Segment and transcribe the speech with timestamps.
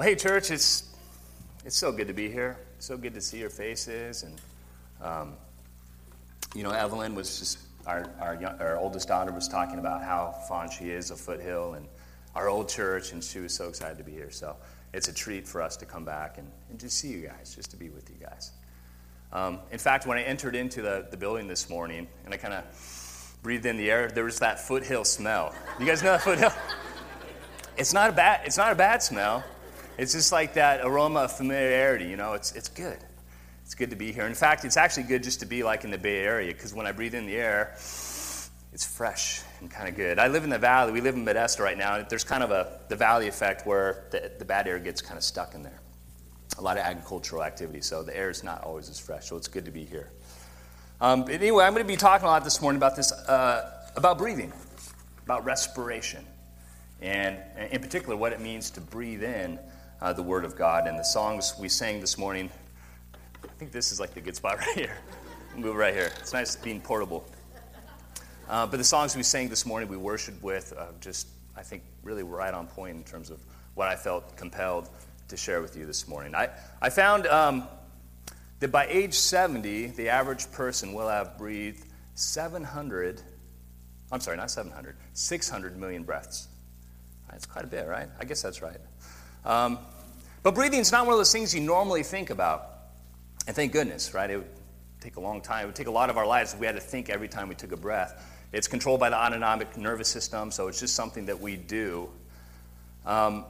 [0.00, 0.84] Well, hey, church, it's,
[1.62, 2.56] it's so good to be here.
[2.78, 4.22] So good to see your faces.
[4.22, 4.40] And,
[5.02, 5.34] um,
[6.54, 10.34] you know, Evelyn was just, our, our, young, our oldest daughter was talking about how
[10.48, 11.86] fond she is of Foothill and
[12.34, 14.30] our old church, and she was so excited to be here.
[14.30, 14.56] So
[14.94, 17.70] it's a treat for us to come back and, and just see you guys, just
[17.72, 18.52] to be with you guys.
[19.34, 22.54] Um, in fact, when I entered into the, the building this morning and I kind
[22.54, 25.54] of breathed in the air, there was that foothill smell.
[25.78, 26.52] You guys know that foothill?
[27.76, 29.42] It's not a bad, it's not a bad smell.
[30.00, 32.96] It's just like that aroma of familiarity, you know, it's, it's good.
[33.66, 34.24] It's good to be here.
[34.24, 36.86] In fact, it's actually good just to be like in the Bay Area because when
[36.86, 40.18] I breathe in the air, it's fresh and kind of good.
[40.18, 40.92] I live in the valley.
[40.92, 42.02] We live in Modesto right now.
[42.02, 45.22] There's kind of a the valley effect where the, the bad air gets kind of
[45.22, 45.82] stuck in there.
[46.56, 49.28] A lot of agricultural activity, so the air is not always as fresh.
[49.28, 50.08] So it's good to be here.
[51.02, 53.84] Um, but anyway, I'm going to be talking a lot this morning about this, uh,
[53.96, 54.54] about breathing,
[55.26, 56.24] about respiration
[57.02, 57.38] and
[57.70, 59.58] in particular, what it means to breathe in
[60.00, 60.86] uh, the Word of God.
[60.86, 62.50] And the songs we sang this morning,
[63.44, 64.96] I think this is like the good spot right here.
[65.56, 66.10] Move right here.
[66.20, 67.24] It's nice being portable.
[68.48, 71.82] Uh, but the songs we sang this morning, we worshiped with, uh, just, I think,
[72.02, 73.38] really right on point in terms of
[73.74, 74.88] what I felt compelled
[75.28, 76.34] to share with you this morning.
[76.34, 76.48] I,
[76.82, 77.68] I found um,
[78.58, 83.22] that by age 70, the average person will have breathed 700,
[84.10, 86.48] I'm sorry, not 700, 600 million breaths.
[87.30, 88.08] That's quite a bit, right?
[88.18, 88.80] I guess that's right.
[89.44, 89.78] Um,
[90.42, 92.66] but breathing is not one of those things you normally think about.
[93.46, 94.30] And thank goodness, right?
[94.30, 94.50] It would
[95.00, 95.64] take a long time.
[95.64, 97.48] It would take a lot of our lives if we had to think every time
[97.48, 98.24] we took a breath.
[98.52, 102.08] It's controlled by the autonomic nervous system, so it's just something that we do.
[103.06, 103.44] Um,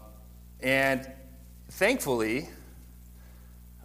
[0.61, 1.11] and
[1.71, 2.49] thankfully,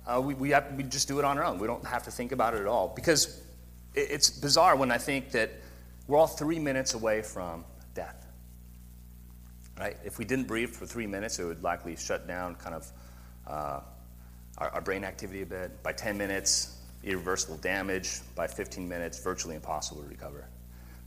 [0.06, 1.58] uh, we, we, have, we just do it on our own.
[1.58, 2.92] We don't have to think about it at all.
[2.96, 3.42] Because
[3.94, 5.52] it, it's bizarre when I think that
[6.08, 8.25] we're all three minutes away from death.
[9.80, 9.98] Right?
[10.06, 12.92] If we didn't breathe for three minutes, it would likely shut down kind of
[13.46, 13.80] uh,
[14.58, 15.84] our, our, brain activity a bit.
[15.84, 18.22] By 10 minutes, irreversible damage.
[18.36, 20.48] By 15 minutes, virtually impossible to recover.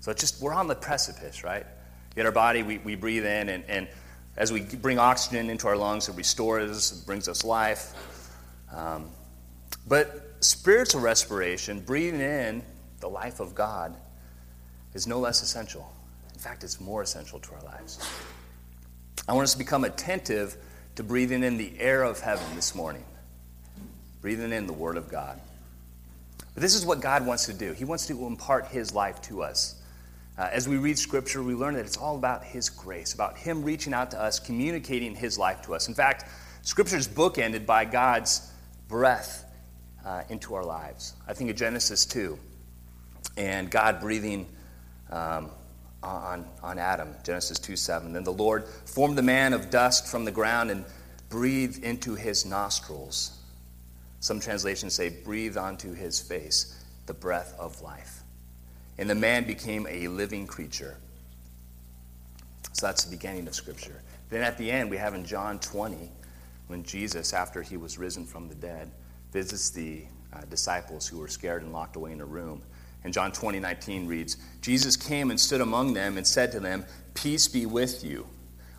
[0.00, 1.66] So it's just, we're on the precipice, right?
[2.14, 3.88] Yet our body, we, we breathe in, and, and
[4.36, 7.94] as we bring oxygen into our lungs, it restores, it brings us life.
[8.72, 9.10] Um,
[9.86, 12.62] but spiritual respiration, breathing in
[13.00, 13.96] the life of God,
[14.94, 15.92] is no less essential.
[16.34, 17.98] In fact, it's more essential to our lives.
[19.28, 20.56] I want us to become attentive
[20.96, 23.04] to breathing in the air of heaven this morning,
[24.22, 25.38] breathing in the Word of God.
[26.54, 27.74] But this is what God wants to do.
[27.74, 29.74] He wants to impart His life to us.
[30.38, 33.62] Uh, as we read Scripture, we learn that it's all about His grace, about Him
[33.62, 35.88] reaching out to us, communicating His life to us.
[35.88, 36.24] In fact,
[36.62, 38.50] Scripture is bookended by God's
[38.88, 39.44] breath
[40.06, 41.12] uh, into our lives.
[41.26, 42.38] I think of Genesis 2
[43.36, 44.46] and God breathing
[45.10, 45.50] um,
[46.02, 48.12] on, on Adam, Genesis 2 7.
[48.12, 50.84] Then the Lord formed the man of dust from the ground and
[51.28, 53.38] breathed into his nostrils.
[54.20, 58.22] Some translations say, breathed onto his face the breath of life.
[58.98, 60.96] And the man became a living creature.
[62.72, 64.02] So that's the beginning of Scripture.
[64.28, 66.10] Then at the end, we have in John 20,
[66.66, 68.90] when Jesus, after he was risen from the dead,
[69.32, 72.62] visits the uh, disciples who were scared and locked away in a room.
[73.04, 76.84] And John 20, 19 reads Jesus came and stood among them and said to them,
[77.14, 78.26] Peace be with you.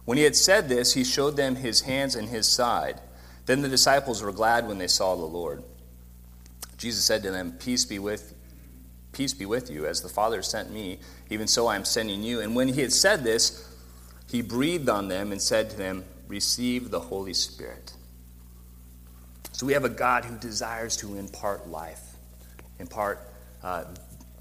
[0.06, 3.00] When he had said this, he showed them his hands and his side.
[3.46, 5.64] Then the disciples were glad when they saw the Lord.
[6.78, 8.34] Jesus said to them, Peace be with
[9.12, 9.86] Peace be with you.
[9.86, 12.42] As the Father sent me, even so I am sending you.
[12.42, 13.68] And when he had said this,
[14.30, 17.94] he breathed on them and said to them, Receive the Holy Spirit.
[19.52, 22.16] So we have a God who desires to impart life,
[22.78, 23.28] impart
[23.64, 23.86] uh,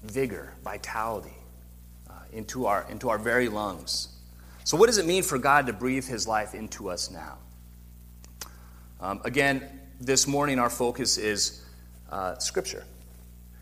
[0.03, 1.35] vigor, vitality
[2.09, 4.09] uh, into, our, into our very lungs.
[4.63, 7.37] So, what does it mean for God to breathe His life into us now?
[9.01, 9.67] Um, again,
[9.99, 11.63] this morning our focus is
[12.11, 12.85] uh, Scripture.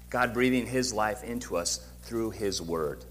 [0.09, 3.05] God breathing His life into us through His Word.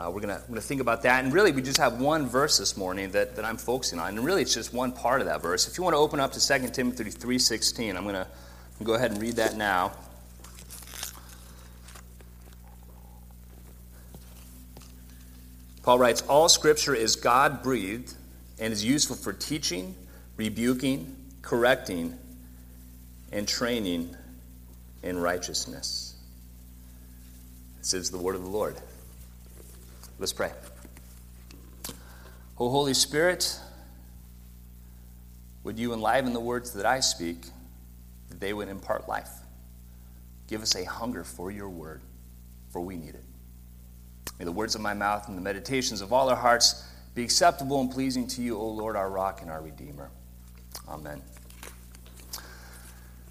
[0.00, 1.22] Uh, we're going to think about that.
[1.22, 4.16] And really, we just have one verse this morning that, that I'm focusing on.
[4.16, 5.68] And really, it's just one part of that verse.
[5.68, 8.26] If you want to open up to 2 Timothy 3.16, I'm going to
[8.82, 9.92] go ahead and read that now.
[15.82, 18.14] Paul writes All scripture is God breathed
[18.58, 19.94] and is useful for teaching,
[20.36, 22.18] rebuking, correcting,
[23.32, 24.14] and training
[25.02, 26.14] in righteousness.
[27.78, 28.76] This is the word of the Lord.
[30.18, 30.52] Let's pray.
[32.58, 33.58] O Holy Spirit,
[35.64, 37.46] would you enliven the words that I speak,
[38.28, 39.30] that they would impart life?
[40.46, 42.02] Give us a hunger for your word,
[42.68, 43.24] for we need it.
[44.40, 46.82] May the words of my mouth and the meditations of all our hearts
[47.14, 50.10] be acceptable and pleasing to you, O Lord, our rock and our redeemer.
[50.88, 51.20] Amen.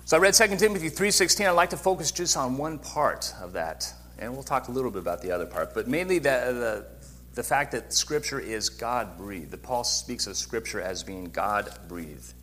[0.06, 1.48] So I read 2 Timothy 3.16.
[1.48, 3.92] I'd like to focus just on one part of that.
[4.20, 5.74] And we'll talk a little bit about the other part.
[5.74, 6.86] But mainly the, the,
[7.34, 9.50] the fact that Scripture is God-breathed.
[9.50, 12.36] That Paul speaks of Scripture as being God-breathed.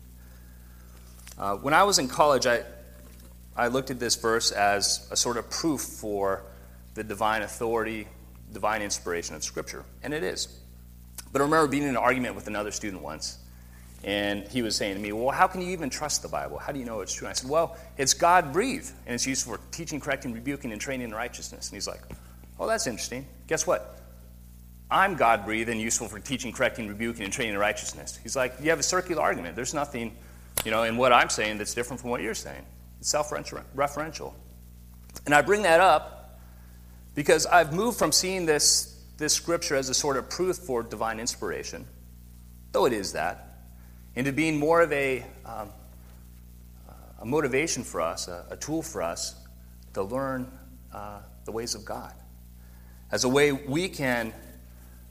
[1.39, 2.63] Uh, when I was in college, I,
[3.55, 6.43] I looked at this verse as a sort of proof for
[6.95, 8.07] the divine authority,
[8.53, 9.83] divine inspiration of Scripture.
[10.03, 10.47] And it is.
[11.31, 13.39] But I remember being in an argument with another student once.
[14.03, 16.57] And he was saying to me, Well, how can you even trust the Bible?
[16.57, 17.27] How do you know it's true?
[17.27, 20.79] And I said, Well, it's God breathed, and it's used for teaching, correcting, rebuking, and
[20.79, 21.69] training in righteousness.
[21.69, 22.01] And he's like,
[22.59, 23.25] Oh, that's interesting.
[23.47, 23.99] Guess what?
[24.89, 28.19] I'm God breathed and useful for teaching, correcting, rebuking, and training in righteousness.
[28.21, 29.55] He's like, You have a circular argument.
[29.55, 30.15] There's nothing,
[30.63, 32.65] you know, in what I'm saying that's different from what you're saying.
[32.99, 34.33] It's self referential.
[35.25, 36.16] And I bring that up
[37.17, 41.19] because I've moved from seeing this, this scripture as a sort of proof for divine
[41.19, 41.87] inspiration,
[42.73, 43.63] though it is that
[44.15, 45.71] into being more of a, um,
[47.19, 49.35] a motivation for us, a, a, tool for us
[49.95, 50.51] to learn
[50.93, 52.13] uh, the ways of God.
[53.11, 54.31] As a way we can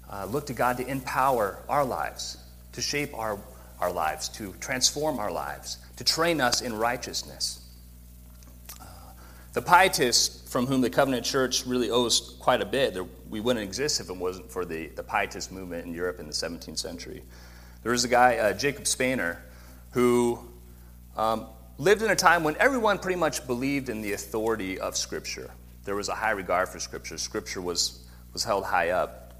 [0.08, 2.38] uh, look to God to empower our lives,
[2.74, 3.36] to shape our,
[3.80, 7.65] our lives, to transform our lives, to train us in righteousness.
[9.56, 12.94] The pietists from whom the Covenant Church really owes quite a bit,
[13.30, 16.32] we wouldn't exist if it wasn't for the, the pietist movement in Europe in the
[16.34, 17.22] 17th century.
[17.82, 19.38] There was a guy, uh, Jacob Spener,
[19.92, 20.46] who
[21.16, 21.46] um,
[21.78, 25.50] lived in a time when everyone pretty much believed in the authority of Scripture.
[25.86, 27.16] There was a high regard for Scripture.
[27.16, 29.32] Scripture was, was held high up.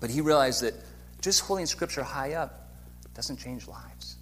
[0.00, 0.74] But he realized that
[1.20, 2.72] just holding Scripture high up
[3.14, 4.16] doesn't change lives.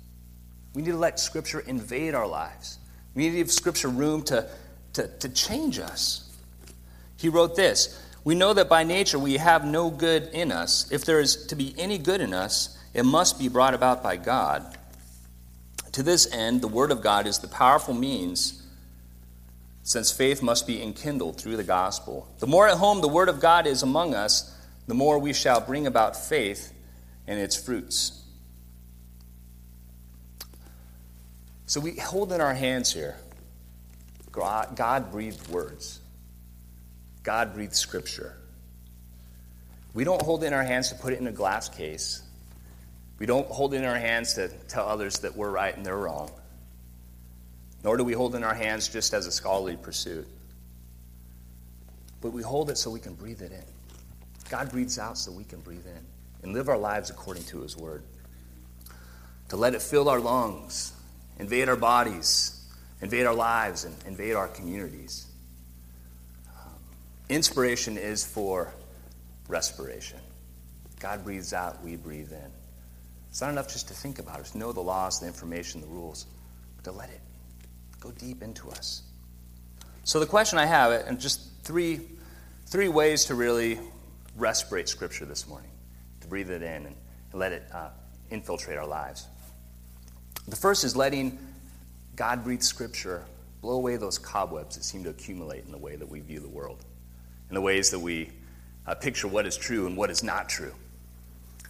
[0.74, 2.78] We need to let Scripture invade our lives.
[3.14, 4.46] We need to give Scripture room to,
[4.94, 6.30] to, to change us.
[7.16, 10.90] He wrote this We know that by nature we have no good in us.
[10.90, 14.16] If there is to be any good in us, it must be brought about by
[14.16, 14.78] God.
[15.92, 18.62] To this end, the Word of God is the powerful means,
[19.84, 22.28] since faith must be enkindled through the gospel.
[22.38, 24.52] The more at home the Word of God is among us,
[24.86, 26.72] the more we shall bring about faith
[27.26, 28.22] and its fruits.
[31.66, 33.16] So we hold in our hands here
[34.34, 36.00] God breathed words,
[37.22, 38.36] God breathed scripture.
[39.92, 42.24] We don't hold it in our hands to put it in a glass case
[43.18, 45.96] we don't hold it in our hands to tell others that we're right and they're
[45.96, 46.30] wrong.
[47.82, 50.26] Nor do we hold it in our hands just as a scholarly pursuit.
[52.20, 53.64] But we hold it so we can breathe it in.
[54.50, 56.00] God breathes out so we can breathe in
[56.42, 58.02] and live our lives according to His Word.
[59.50, 60.92] To let it fill our lungs,
[61.38, 62.63] invade our bodies,
[63.04, 65.26] invade our lives, and invade our communities.
[66.48, 66.72] Um,
[67.28, 68.72] inspiration is for
[69.46, 70.18] respiration.
[71.00, 72.50] God breathes out, we breathe in.
[73.28, 75.86] It's not enough just to think about it, to know the laws, the information, the
[75.86, 76.24] rules,
[76.76, 77.20] but to let it
[78.00, 79.02] go deep into us.
[80.04, 82.00] So the question I have, and just three,
[82.68, 83.78] three ways to really
[84.38, 85.70] respirate Scripture this morning,
[86.22, 86.96] to breathe it in and,
[87.34, 87.88] let it uh,
[88.30, 89.26] infiltrate our lives.
[90.46, 91.36] The first is letting
[92.16, 93.24] God breathed Scripture
[93.64, 96.46] blow away those cobwebs that seem to accumulate in the way that we view the
[96.46, 96.84] world,
[97.48, 98.30] in the ways that we
[98.86, 100.74] uh, picture what is true and what is not true.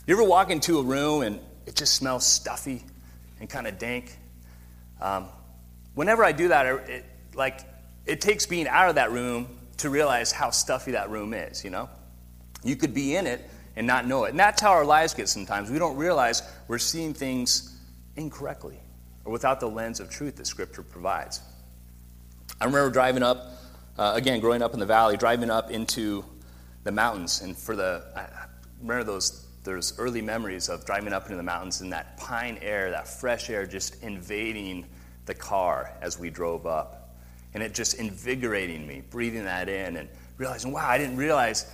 [0.05, 2.83] You ever walk into a room and it just smells stuffy
[3.39, 4.19] and kind of dank.
[5.01, 5.29] Um,
[5.95, 7.05] whenever I do that, it,
[7.37, 7.61] like
[8.07, 11.63] it takes being out of that room to realize how stuffy that room is.
[11.63, 11.89] You know,
[12.65, 15.29] you could be in it and not know it, and that's how our lives get
[15.29, 15.71] sometimes.
[15.71, 17.79] We don't realize we're seeing things
[18.17, 18.81] incorrectly
[19.25, 21.41] or without the lens of truth that Scripture provides.
[22.61, 23.51] I remember driving up,
[23.99, 26.25] uh, again, growing up in the valley, driving up into
[26.85, 28.47] the mountains, and for the, I
[28.81, 32.91] remember those there's early memories of driving up into the mountains and that pine air,
[32.91, 34.87] that fresh air just invading
[35.25, 37.17] the car as we drove up.
[37.55, 41.71] And it just invigorating me, breathing that in and realizing, wow, I didn't realize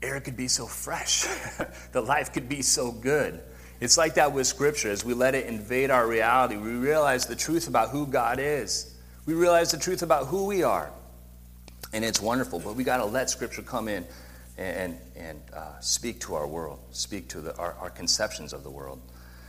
[0.00, 1.26] air could be so fresh.
[1.92, 3.42] the life could be so good.
[3.80, 4.90] It's like that with Scripture.
[4.90, 8.94] As we let it invade our reality, we realize the truth about who God is.
[9.24, 10.90] We realize the truth about who we are.
[11.92, 14.06] And it's wonderful, but we got to let Scripture come in
[14.58, 18.70] and, and uh, speak to our world, speak to the, our, our conceptions of the
[18.70, 19.00] world.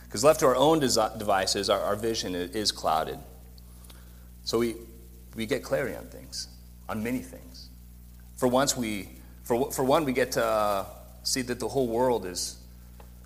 [0.04, 3.18] Because left to our own desi- devices, our, our vision is clouded.
[4.44, 4.76] So we,
[5.36, 6.48] we get clarity on things,
[6.88, 7.68] on many things.
[8.36, 9.08] For once, we,
[9.44, 10.86] for, for one, we get to uh,
[11.22, 12.56] see that the whole world is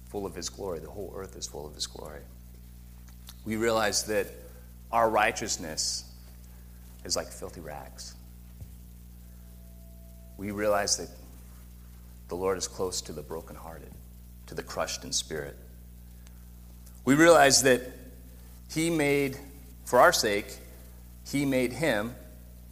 [0.09, 0.79] full of His glory.
[0.79, 2.21] The whole earth is full of His glory.
[3.45, 4.27] We realize that
[4.93, 6.05] our righteousness
[7.05, 8.15] is like filthy rags.
[10.37, 11.09] We realize that
[12.29, 13.93] the Lord is close to the brokenhearted,
[14.47, 15.57] to the crushed in spirit.
[17.05, 17.83] We realize that
[18.69, 19.39] he made,
[19.85, 20.57] for our sake,
[21.25, 22.15] he made him,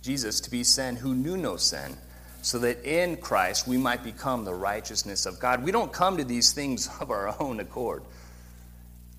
[0.03, 1.97] Jesus, to be sin who knew no sin,
[2.45, 5.65] so that in Christ we might become the righteousness of God.
[5.65, 8.05] We don't come to these things of our own accord.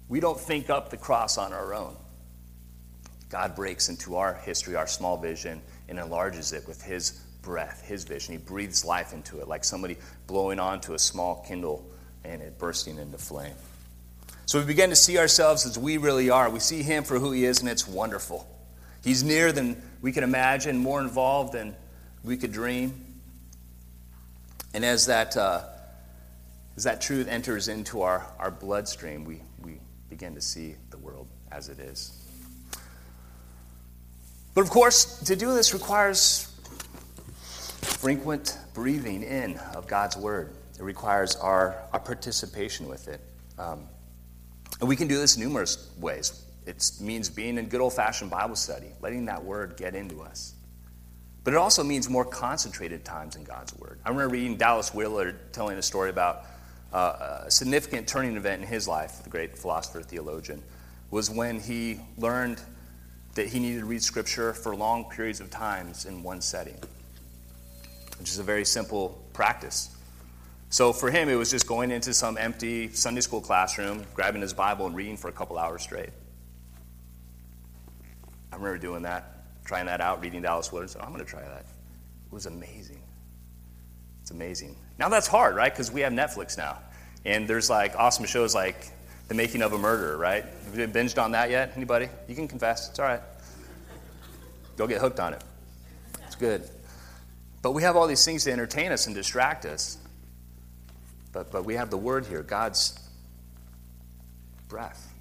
[0.08, 1.96] We don't think up the cross on our own.
[3.30, 8.04] God breaks into our history, our small vision, and enlarges it with His breath, His
[8.04, 8.34] vision.
[8.34, 11.84] He breathes life into it, like somebody blowing onto a small kindle
[12.24, 13.56] and it bursting into flame.
[14.46, 16.48] So we begin to see ourselves as we really are.
[16.52, 18.48] We see Him for who He is, and it's wonderful.
[19.04, 21.76] He's nearer than we can imagine, more involved than
[22.24, 23.05] we could dream.
[24.76, 25.62] And as that, uh,
[26.76, 29.80] as that truth enters into our, our bloodstream, we, we
[30.10, 32.22] begin to see the world as it is.
[34.54, 36.54] But of course, to do this requires
[37.84, 40.58] frequent breathing in of God's Word.
[40.78, 43.22] It requires our, our participation with it.
[43.58, 43.88] Um,
[44.82, 46.44] and we can do this numerous ways.
[46.66, 50.54] It means being in good old fashioned Bible study, letting that Word get into us.
[51.46, 54.00] But it also means more concentrated times in God's Word.
[54.04, 56.42] I remember reading Dallas Willard telling a story about
[56.92, 60.64] uh, a significant turning event in his life, the great philosopher, theologian,
[61.12, 62.60] was when he learned
[63.36, 66.80] that he needed to read Scripture for long periods of times in one setting,
[68.18, 69.96] which is a very simple practice.
[70.72, 74.54] So for him, it was just going into some empty Sunday school classroom, grabbing his
[74.54, 76.10] Bible, and reading for a couple hours straight.
[78.52, 79.35] I remember doing that,
[79.66, 80.90] trying that out, reading Dallas Willard.
[80.90, 81.66] So I'm going to try that.
[82.28, 83.02] It was amazing.
[84.22, 84.76] It's amazing.
[84.98, 85.72] Now that's hard, right?
[85.72, 86.80] Because we have Netflix now.
[87.26, 88.92] And there's like awesome shows like
[89.28, 90.46] The Making of a Murderer, right?
[90.66, 91.74] Have you binged on that yet?
[91.76, 92.08] Anybody?
[92.28, 92.90] You can confess.
[92.90, 93.22] It's all right.
[94.78, 95.44] Go get hooked on it.
[96.26, 96.70] It's good.
[97.62, 99.98] But we have all these things to entertain us and distract us.
[101.32, 103.00] But, but we have the word here God's
[104.68, 105.14] breath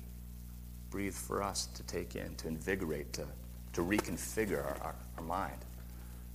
[0.91, 3.27] breathed for us to take in, to invigorate, to,
[3.75, 5.59] to reconfigure our, our, our mind.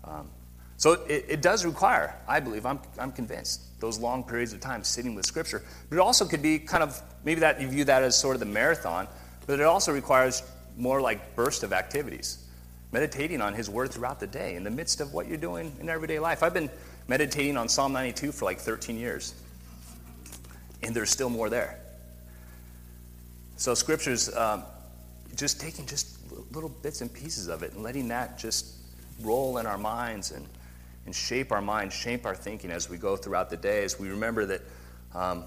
[0.04, 0.30] Um,
[0.78, 4.84] so it, it, does require, I believe, I'm, I'm convinced, those long periods of time
[4.84, 5.62] sitting with Scripture.
[5.90, 8.40] But it also could be kind of, maybe that you view that as sort of
[8.40, 9.08] the marathon,
[9.46, 10.42] but it also requires
[10.78, 12.46] more like burst of activities.
[12.92, 15.90] Meditating on His Word throughout the day in the midst of what you're doing in
[15.90, 16.44] everyday life.
[16.44, 16.70] I've been
[17.10, 19.36] meditating on Psalm 92 for like 13 years,
[20.82, 21.78] and there's still more there.
[23.58, 24.64] So, Scripture's um,
[25.36, 26.19] just taking just
[26.52, 28.76] little bits and pieces of it and letting that just
[29.22, 30.48] roll in our minds and,
[31.06, 34.10] and shape our minds, shape our thinking as we go throughout the day, as we
[34.10, 34.62] remember that
[35.14, 35.44] um,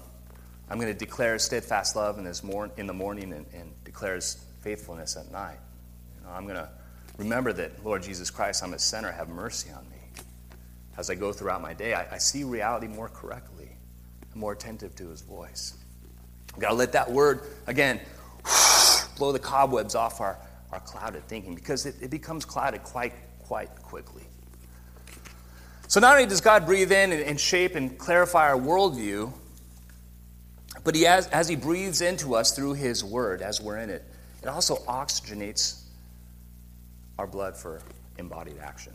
[0.69, 4.15] I'm going to declare steadfast love in, this mor- in the morning and, and declare
[4.15, 5.59] his faithfulness at night.
[6.19, 6.69] You know, I'm going to
[7.17, 9.97] remember that, Lord Jesus Christ, I'm a sinner, have mercy on me.
[10.97, 13.69] As I go throughout my day, I, I see reality more correctly
[14.31, 15.73] and more attentive to his voice.
[16.53, 17.99] We've got to let that word, again,
[19.17, 20.37] blow the cobwebs off our,
[20.73, 24.23] our clouded thinking because it, it becomes clouded quite, quite quickly.
[25.87, 29.31] So, not only does God breathe in and, and shape and clarify our worldview,
[30.83, 34.03] but he has, as He breathes into us through His Word as we're in it,
[34.41, 35.83] it also oxygenates
[37.19, 37.81] our blood for
[38.17, 38.93] embodied action.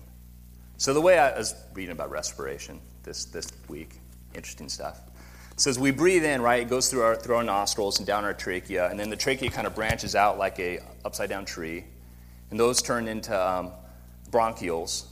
[0.76, 4.00] So, the way I was reading about respiration this, this week,
[4.34, 5.00] interesting stuff.
[5.58, 8.24] So as we breathe in, right, it goes through our, through our nostrils and down
[8.24, 11.82] our trachea, and then the trachea kind of branches out like a upside down tree,
[12.52, 13.72] and those turn into um,
[14.30, 15.06] bronchioles.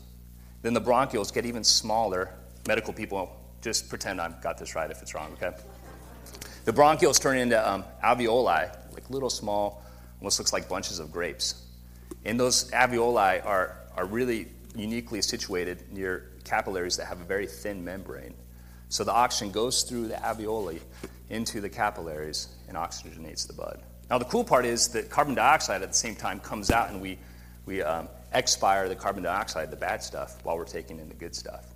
[0.62, 2.30] Then the bronchioles get even smaller.
[2.68, 5.50] Medical people just pretend I've got this right if it's wrong, okay?
[6.64, 9.82] The bronchioles turn into um, alveoli, like little small,
[10.20, 11.66] almost looks like bunches of grapes.
[12.24, 17.84] And those alveoli are, are really uniquely situated near capillaries that have a very thin
[17.84, 18.34] membrane.
[18.88, 20.80] So the oxygen goes through the alveoli
[21.28, 23.82] into the capillaries and oxygenates the blood.
[24.08, 27.00] Now, the cool part is that carbon dioxide at the same time comes out and
[27.00, 27.18] we,
[27.64, 31.34] we um, expire the carbon dioxide, the bad stuff, while we're taking in the good
[31.34, 31.66] stuff.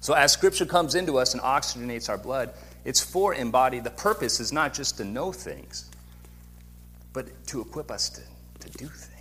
[0.00, 3.80] So, as scripture comes into us and oxygenates our blood, it's for embody.
[3.80, 5.90] The purpose is not just to know things,
[7.12, 8.22] but to equip us to,
[8.60, 9.11] to do things.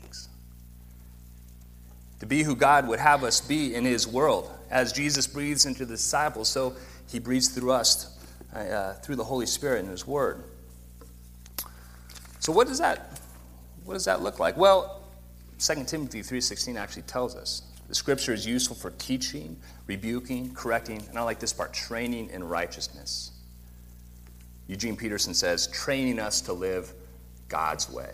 [2.22, 4.48] To be who God would have us be in His world.
[4.70, 6.76] As Jesus breathes into the disciples, so
[7.10, 8.16] He breathes through us,
[8.56, 10.44] uh, through the Holy Spirit in His Word.
[12.38, 13.20] So, what does that,
[13.86, 14.56] what does that look like?
[14.56, 15.02] Well,
[15.58, 17.64] 2 Timothy 3.16 actually tells us.
[17.88, 22.44] The scripture is useful for teaching, rebuking, correcting, and I like this part, training in
[22.44, 23.32] righteousness.
[24.68, 26.94] Eugene Peterson says, training us to live
[27.48, 28.14] God's way.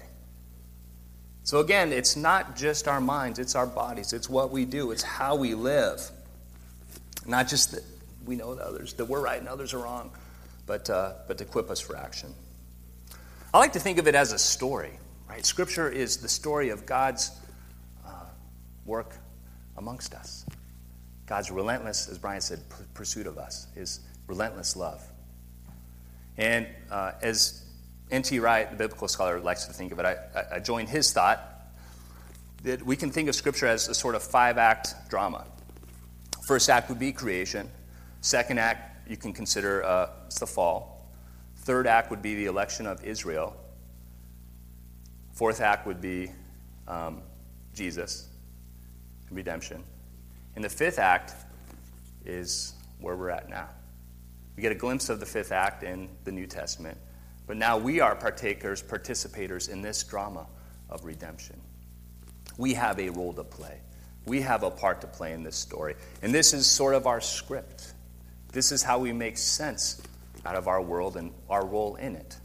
[1.48, 5.02] So again, it's not just our minds, it's our bodies, it's what we do, it's
[5.02, 6.02] how we live.
[7.26, 7.86] Not just that
[8.26, 10.12] we know that others, that we're right and others are wrong,
[10.66, 12.36] but, uh, but to equip us for action.
[13.54, 15.00] I like to think of it as a story,
[15.30, 15.46] right?
[15.46, 17.32] Scripture is the story of God's
[18.06, 18.26] uh,
[18.86, 19.16] work
[19.78, 20.46] amongst us.
[21.28, 22.60] God's relentless, as Brian said,
[22.94, 25.02] pursuit of us, his relentless love.
[26.38, 27.64] And uh, as
[28.10, 28.40] N.T.
[28.40, 31.58] Wright, the biblical scholar, likes to think of it, I, I his thought
[32.64, 35.46] that we can think of Scripture as a sort of five act drama.
[36.48, 37.70] First act would be creation.
[38.22, 41.12] Second act, you can consider uh, it's the fall.
[41.58, 43.56] Third act would be the election of Israel.
[45.34, 46.32] Fourth act would be
[46.88, 47.22] um,
[47.74, 48.30] Jesus
[49.28, 49.84] and redemption.
[50.56, 51.34] And the fifth act
[52.26, 53.70] is where we're at now.
[54.56, 56.98] We get a glimpse of the fifth act in the New Testament,
[57.48, 60.46] but now we are partakers, participators in this drama
[60.90, 61.60] of redemption.
[62.58, 63.80] We have a role to play.
[64.26, 65.96] We have a part to play in this story.
[66.22, 67.94] And this is sort of our script.
[68.52, 70.02] This is how we make sense
[70.46, 72.38] out of our world and our role in it.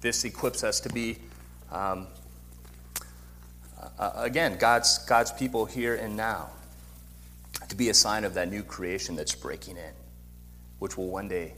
[0.00, 1.18] This equips us to be,
[1.72, 2.06] um,
[3.98, 6.50] uh, again, God's, God's people here and now,
[7.68, 9.92] to be a sign of that new creation that's breaking in,
[10.78, 11.54] which will one day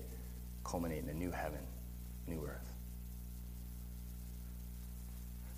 [0.65, 1.61] culminate in a new heaven,
[2.27, 2.68] new earth.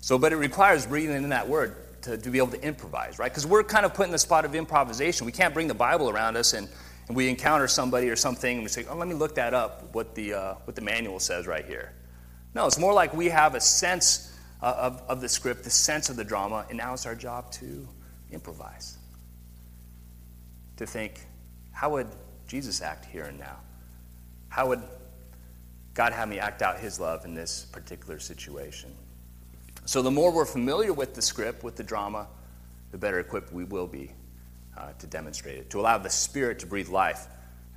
[0.01, 3.31] So, but it requires breathing in that word to, to be able to improvise, right?
[3.31, 5.25] Because we're kind of put in the spot of improvisation.
[5.25, 6.67] We can't bring the Bible around us and,
[7.07, 9.93] and we encounter somebody or something and we say, oh, let me look that up,
[9.93, 11.93] what the, uh, what the manual says right here.
[12.55, 16.09] No, it's more like we have a sense uh, of, of the script, the sense
[16.09, 17.87] of the drama, and now it's our job to
[18.31, 18.97] improvise.
[20.77, 21.21] To think,
[21.71, 22.07] how would
[22.47, 23.57] Jesus act here and now?
[24.49, 24.81] How would
[25.93, 28.93] God have me act out his love in this particular situation?
[29.85, 32.27] So, the more we're familiar with the script, with the drama,
[32.91, 34.11] the better equipped we will be
[34.77, 37.27] uh, to demonstrate it, to allow the Spirit to breathe life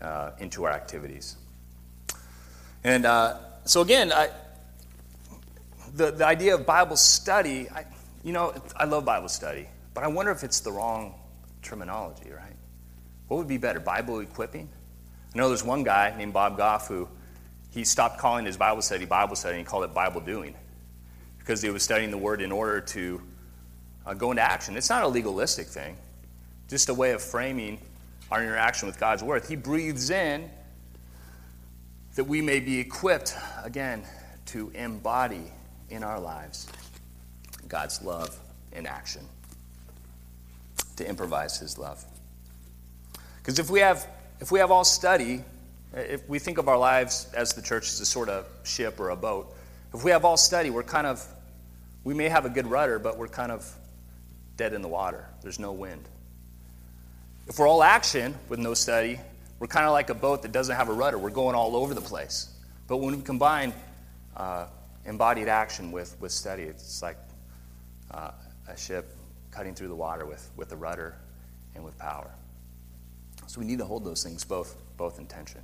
[0.00, 1.36] uh, into our activities.
[2.84, 4.28] And uh, so, again, I,
[5.94, 7.86] the, the idea of Bible study, I,
[8.22, 11.14] you know, I love Bible study, but I wonder if it's the wrong
[11.62, 12.56] terminology, right?
[13.28, 14.68] What would be better, Bible equipping?
[15.34, 17.08] I know there's one guy named Bob Goff who
[17.70, 20.54] he stopped calling his Bible study Bible study and he called it Bible doing
[21.44, 23.20] because he was studying the word in order to
[24.06, 24.78] uh, go into action.
[24.78, 25.94] It's not a legalistic thing,
[26.70, 27.78] just a way of framing
[28.30, 29.44] our interaction with God's word.
[29.44, 30.48] He breathes in
[32.14, 34.04] that we may be equipped, again,
[34.46, 35.52] to embody
[35.90, 36.66] in our lives
[37.68, 38.38] God's love
[38.72, 39.22] in action,
[40.96, 42.02] to improvise his love.
[43.38, 44.06] Because if we have
[44.40, 45.44] if we have all study,
[45.92, 49.10] if we think of our lives as the church as a sort of ship or
[49.10, 49.54] a boat,
[49.92, 51.24] if we have all study, we're kind of
[52.04, 53.70] we may have a good rudder, but we're kind of
[54.56, 55.26] dead in the water.
[55.42, 56.08] There's no wind.
[57.46, 59.18] If we're all action with no study,
[59.58, 61.18] we're kind of like a boat that doesn't have a rudder.
[61.18, 62.50] We're going all over the place.
[62.86, 63.72] But when we combine
[64.36, 64.66] uh,
[65.06, 67.16] embodied action with, with study, it's like
[68.10, 68.32] uh,
[68.68, 69.16] a ship
[69.50, 71.16] cutting through the water with, with a rudder
[71.74, 72.30] and with power.
[73.46, 75.60] So we need to hold those things both, both in tension.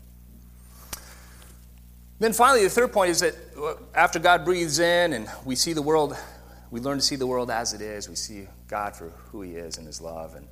[2.21, 5.73] Then finally, the third point is that uh, after God breathes in and we see
[5.73, 6.15] the world,
[6.71, 8.11] we learn to see the world as it is.
[8.11, 10.35] We see God for who He is and His love.
[10.35, 10.47] And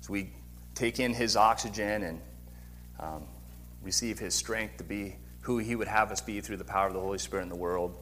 [0.00, 0.30] so we
[0.74, 2.20] take in His oxygen and
[2.98, 3.22] um,
[3.80, 6.94] receive His strength to be who He would have us be through the power of
[6.94, 7.96] the Holy Spirit in the world.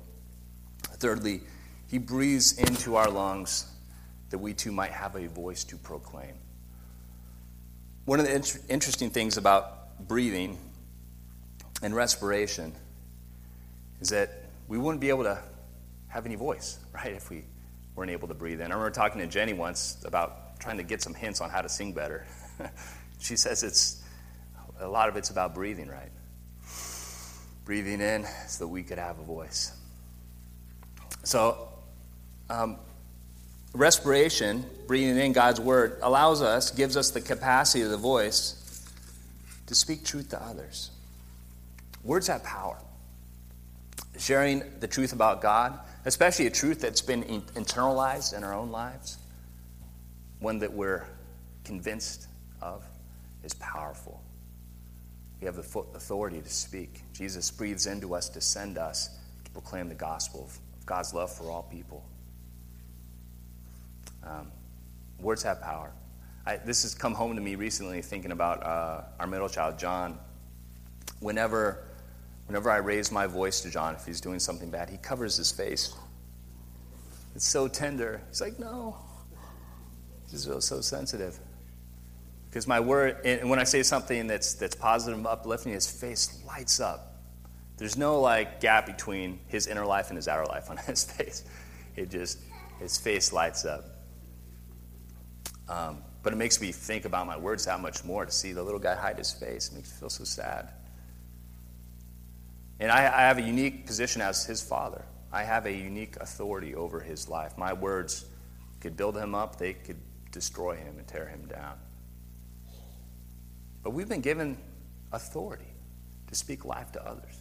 [0.82, 1.42] Thirdly,
[1.88, 3.66] He breathes into our lungs
[4.30, 6.32] that we too might have a voice to proclaim.
[8.06, 10.56] One of the int- interesting things about breathing
[11.82, 12.72] and respiration
[14.02, 14.30] is that
[14.66, 15.38] we wouldn't be able to
[16.08, 17.44] have any voice, right, if we
[17.94, 18.72] weren't able to breathe in.
[18.72, 21.68] I remember talking to Jenny once about trying to get some hints on how to
[21.68, 22.26] sing better.
[23.20, 24.02] she says it's
[24.80, 26.10] a lot of it's about breathing, right?
[27.64, 29.72] Breathing in so that we could have a voice.
[31.22, 31.68] So,
[32.50, 32.78] um,
[33.72, 38.84] respiration, breathing in God's word, allows us, gives us the capacity of the voice
[39.66, 40.90] to speak truth to others.
[42.02, 42.78] Words have power
[44.18, 49.18] sharing the truth about God, especially a truth that's been internalized in our own lives,
[50.40, 51.06] one that we're
[51.64, 52.26] convinced
[52.60, 52.84] of,
[53.44, 54.22] is powerful.
[55.40, 57.02] We have the authority to speak.
[57.12, 61.50] Jesus breathes into us to send us to proclaim the gospel of God's love for
[61.50, 62.04] all people.
[64.24, 64.52] Um,
[65.20, 65.92] words have power.
[66.46, 70.18] I, this has come home to me recently thinking about uh, our middle child, John.
[71.20, 71.84] Whenever
[72.46, 75.50] Whenever I raise my voice to John, if he's doing something bad, he covers his
[75.50, 75.94] face.
[77.34, 78.20] It's so tender.
[78.28, 78.96] He's like, no.
[80.30, 81.38] He's so, so sensitive.
[82.48, 86.42] Because my word, and when I say something that's, that's positive and uplifting, his face
[86.46, 87.14] lights up.
[87.78, 91.44] There's no like gap between his inner life and his outer life on his face.
[91.96, 92.38] it just,
[92.78, 93.84] his face lights up.
[95.68, 98.62] Um, but it makes me think about my words that much more to see the
[98.62, 99.68] little guy hide his face.
[99.68, 100.68] It makes me feel so sad.
[102.82, 105.04] And I, I have a unique position as his father.
[105.32, 107.56] I have a unique authority over his life.
[107.56, 108.24] My words
[108.80, 110.00] could build him up, they could
[110.32, 111.78] destroy him and tear him down.
[113.84, 114.58] But we've been given
[115.12, 115.72] authority
[116.26, 117.38] to speak life to others,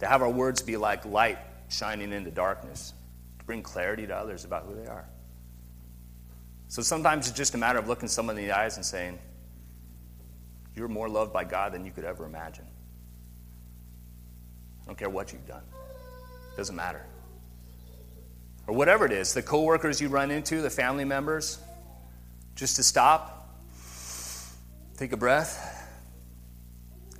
[0.00, 1.38] to have our words be like light
[1.70, 2.92] shining into darkness,
[3.38, 5.08] to bring clarity to others about who they are.
[6.68, 9.18] So sometimes it's just a matter of looking someone in the eyes and saying,
[10.76, 12.66] You're more loved by God than you could ever imagine.
[14.82, 15.62] I don't care what you've done,
[16.52, 17.04] it doesn't matter.
[18.66, 21.58] Or whatever it is, the coworkers you run into, the family members,
[22.54, 23.58] just to stop,
[24.96, 25.68] take a breath,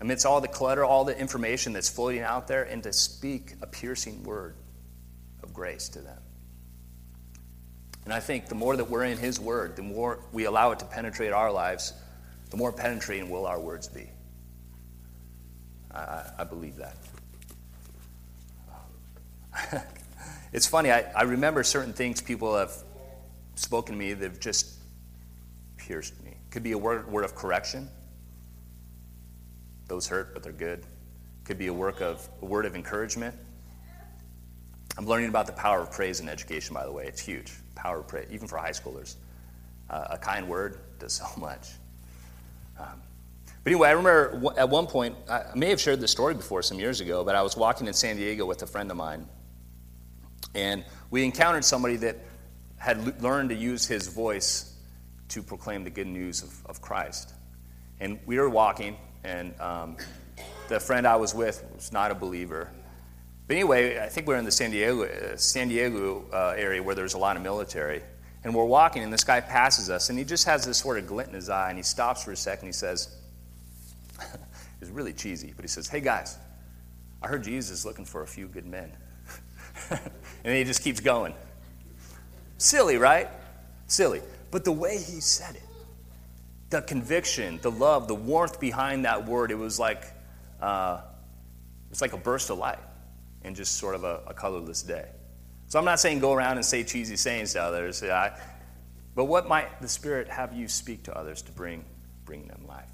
[0.01, 3.67] amidst all the clutter, all the information that's floating out there, and to speak a
[3.67, 4.55] piercing word
[5.43, 6.19] of grace to them.
[8.05, 10.81] And I think the more that we're in His Word, the more we allow it
[10.81, 11.93] to penetrate our lives,
[12.51, 14.09] the more penetrating will our words be.
[15.95, 16.97] I, I believe that.
[20.53, 22.73] It's funny, I, I remember certain things people have
[23.55, 24.77] spoken to me that have just
[25.77, 26.37] pierced me.
[26.51, 27.89] Could be a word, word of correction.
[29.89, 30.87] Those hurt, but they're good.
[31.45, 33.35] Could be a, work of, a word of encouragement.
[34.99, 37.07] I'm learning about the power of praise in education, by the way.
[37.07, 37.53] It's huge.
[37.75, 39.17] Power of praise, even for high schoolers.
[39.89, 41.71] Uh, a kind word does so much.
[42.79, 43.01] Um,
[43.65, 46.79] but anyway, I remember at one point, I may have shared this story before some
[46.79, 49.27] years ago, but I was walking in San Diego with a friend of mine.
[50.55, 52.17] And we encountered somebody that
[52.77, 54.75] had learned to use his voice
[55.29, 57.33] to proclaim the good news of, of Christ.
[58.01, 59.97] And we were walking, and um,
[60.69, 62.69] the friend I was with was not a believer.
[63.47, 66.95] But anyway, I think we're in the San Diego, uh, San Diego uh, area where
[66.95, 68.03] there's a lot of military.
[68.45, 71.07] And we're walking, and this guy passes us, and he just has this sort of
[71.07, 72.67] glint in his eye, and he stops for a second.
[72.67, 73.15] He says,
[74.81, 76.37] It's really cheesy, but he says, Hey guys,
[77.23, 78.91] I heard Jesus is looking for a few good men.
[80.45, 81.35] and he just keeps going.
[82.59, 83.29] Silly, right?
[83.87, 84.21] Silly.
[84.51, 85.63] But the way he said it,
[86.71, 90.05] the conviction, the love, the warmth behind that word, it was like,
[90.61, 91.01] uh,
[91.87, 92.79] it was like a burst of light
[93.45, 95.09] in just sort of a, a colorless day.
[95.67, 98.03] So I'm not saying go around and say cheesy sayings to others,
[99.15, 101.85] but what might the Spirit have you speak to others to bring,
[102.25, 102.92] bring them life?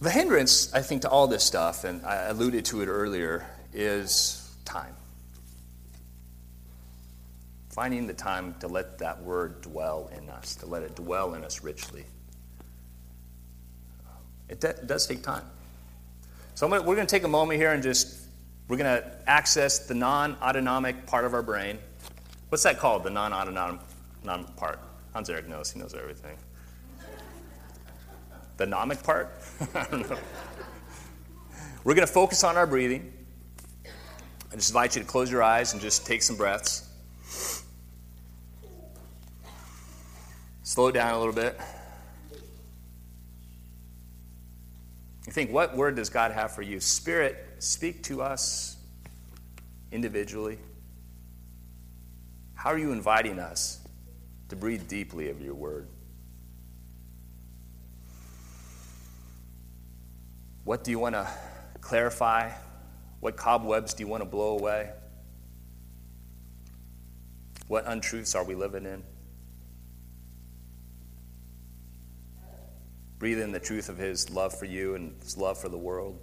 [0.00, 4.56] The hindrance, I think, to all this stuff, and I alluded to it earlier, is
[4.64, 4.94] time.
[7.68, 11.44] Finding the time to let that word dwell in us, to let it dwell in
[11.44, 12.04] us richly.
[14.48, 15.44] It, de- does take time.
[16.54, 18.20] So gonna, we're going to take a moment here and just,
[18.68, 21.78] we're going to access the non autonomic part of our brain.
[22.48, 23.80] What's that called, the non autonomic
[24.56, 24.80] part?
[25.12, 26.38] Hans Eric knows, he knows everything.
[28.60, 29.32] The nomic part?
[29.74, 30.18] I don't know.
[31.82, 33.10] We're going to focus on our breathing.
[34.52, 36.86] I just invite you to close your eyes and just take some breaths.
[40.62, 41.58] Slow it down a little bit.
[45.26, 46.80] You think, what word does God have for you?
[46.80, 48.76] Spirit, speak to us
[49.90, 50.58] individually.
[52.52, 53.80] How are you inviting us
[54.50, 55.88] to breathe deeply of your word?
[60.70, 61.28] What do you want to
[61.80, 62.52] clarify?
[63.18, 64.90] What cobwebs do you want to blow away?
[67.66, 69.02] What untruths are we living in?
[73.18, 76.20] Breathe in the truth of His love for you and His love for the world.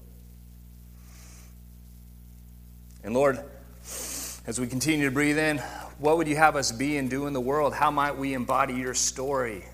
[3.03, 3.43] And Lord,
[3.83, 5.57] as we continue to breathe in,
[5.99, 7.73] what would you have us be and do in the world?
[7.73, 9.65] How might we embody your story?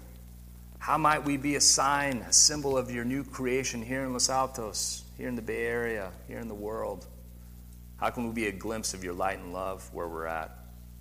[0.83, 4.29] How might we be a sign, a symbol of your new creation here in Los
[4.29, 7.07] Altos, here in the Bay Area, here in the world?
[7.95, 10.51] How can we be a glimpse of your light and love where we're at?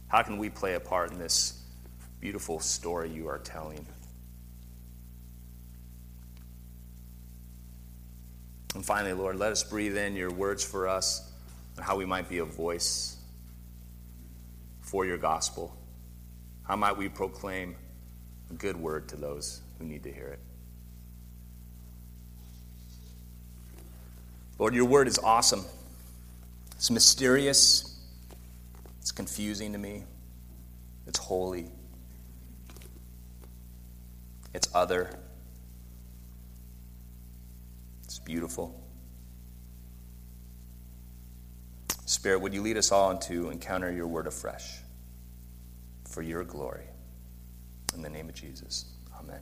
[0.06, 1.64] How can we play a part in this
[2.20, 3.84] beautiful story you are telling?
[8.76, 11.28] And finally, Lord, let us breathe in your words for us
[11.74, 13.16] and how we might be a voice
[14.80, 15.76] for your gospel.
[16.62, 17.74] How might we proclaim
[18.48, 20.38] a good word to those who need to hear it?
[24.58, 25.64] Lord, your word is awesome.
[26.76, 28.00] It's mysterious.
[29.00, 30.04] It's confusing to me.
[31.06, 31.66] It's holy.
[34.54, 35.10] It's other
[38.04, 38.78] It's beautiful.
[42.04, 44.80] Spirit, would you lead us all to encounter your word afresh
[46.04, 46.84] for your glory?
[47.94, 48.84] In the name of Jesus,
[49.18, 49.40] amen.